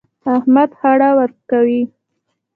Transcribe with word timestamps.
احمد 0.35 0.69
خړه 0.79 1.09
ورکوي. 1.19 1.81